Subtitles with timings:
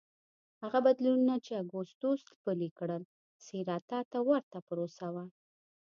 [0.61, 3.01] هغه بدلونونه چې اګوستوس پلي کړل
[3.45, 5.25] سېراتا ته ورته پروسه وه